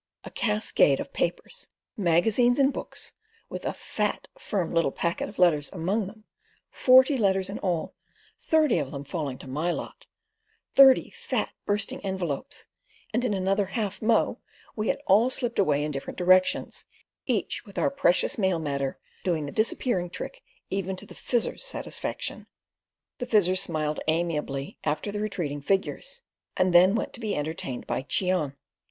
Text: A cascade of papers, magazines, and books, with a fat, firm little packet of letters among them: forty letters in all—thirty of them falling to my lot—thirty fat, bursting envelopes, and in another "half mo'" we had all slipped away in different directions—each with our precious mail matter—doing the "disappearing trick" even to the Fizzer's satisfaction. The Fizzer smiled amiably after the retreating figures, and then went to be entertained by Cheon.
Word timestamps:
A 0.23 0.31
cascade 0.31 0.99
of 0.99 1.13
papers, 1.13 1.67
magazines, 1.95 2.57
and 2.57 2.73
books, 2.73 3.13
with 3.49 3.65
a 3.65 3.73
fat, 3.73 4.27
firm 4.35 4.71
little 4.73 4.91
packet 4.91 5.29
of 5.29 5.37
letters 5.37 5.69
among 5.71 6.07
them: 6.07 6.23
forty 6.71 7.15
letters 7.19 7.51
in 7.51 7.59
all—thirty 7.59 8.79
of 8.79 8.89
them 8.91 9.03
falling 9.03 9.37
to 9.37 9.47
my 9.47 9.69
lot—thirty 9.71 11.11
fat, 11.11 11.53
bursting 11.67 12.03
envelopes, 12.03 12.65
and 13.13 13.23
in 13.23 13.35
another 13.35 13.67
"half 13.67 14.01
mo'" 14.01 14.39
we 14.75 14.87
had 14.87 14.99
all 15.05 15.29
slipped 15.29 15.59
away 15.59 15.83
in 15.83 15.91
different 15.91 16.17
directions—each 16.17 17.63
with 17.63 17.77
our 17.77 17.91
precious 17.91 18.39
mail 18.39 18.57
matter—doing 18.57 19.45
the 19.45 19.51
"disappearing 19.51 20.09
trick" 20.09 20.41
even 20.71 20.95
to 20.95 21.05
the 21.05 21.13
Fizzer's 21.13 21.63
satisfaction. 21.63 22.47
The 23.19 23.27
Fizzer 23.27 23.55
smiled 23.55 23.99
amiably 24.07 24.79
after 24.83 25.11
the 25.11 25.19
retreating 25.19 25.61
figures, 25.61 26.23
and 26.57 26.73
then 26.73 26.95
went 26.95 27.13
to 27.13 27.19
be 27.19 27.35
entertained 27.35 27.85
by 27.85 28.01
Cheon. 28.01 28.55